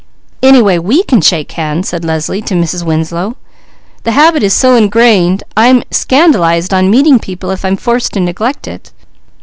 "Anyway, 0.41 0.79
we 0.79 1.03
can 1.03 1.21
shake 1.21 1.51
hands," 1.51 1.89
said 1.89 2.03
Leslie 2.03 2.41
to 2.41 2.55
Mrs. 2.55 2.83
Winslow. 2.83 3.37
"The 4.01 4.13
habit 4.13 4.41
is 4.41 4.51
so 4.51 4.73
ingrained 4.75 5.43
I 5.55 5.67
am 5.67 5.83
scandalized 5.91 6.73
on 6.73 6.89
meeting 6.89 7.19
people 7.19 7.51
if 7.51 7.63
I'm 7.63 7.77
forced 7.77 8.13
to 8.13 8.19
neglect 8.19 8.67
it." 8.67 8.91